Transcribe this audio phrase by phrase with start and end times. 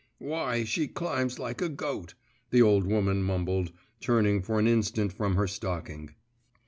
[0.17, 2.15] 'Why, she climbs like a goat,'
[2.49, 6.15] the old woman mumbled, turning for an instant from her stocking.